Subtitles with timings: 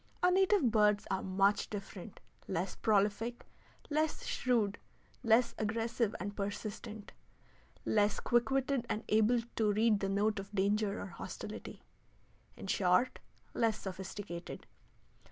[0.23, 3.45] Our native birds are much different, less prolific,
[3.91, 4.79] less shrewd,
[5.21, 7.11] less aggressive and persistent,
[7.85, 11.83] less quick witted and able to read the note of danger or hostility
[12.57, 13.19] in short,
[13.53, 14.65] less sophisticated.